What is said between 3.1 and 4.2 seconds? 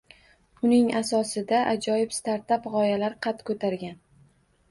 qad ko’targan